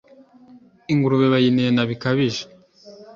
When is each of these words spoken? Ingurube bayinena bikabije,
Ingurube 0.91 1.25
bayinena 1.33 1.81
bikabije, 1.89 2.43